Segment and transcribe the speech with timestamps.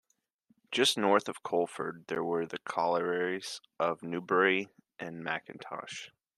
[0.71, 6.09] Just north of Coleford there were the collieries of Newbury and Mackintosh.